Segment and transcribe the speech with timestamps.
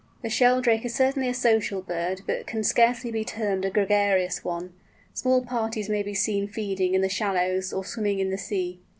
[0.23, 4.73] The Sheldrake is certainly a social bird, but can scarcely be termed a gregarious one.
[5.13, 8.79] Small parties may be seen feeding in the shallows or swimming in the sea.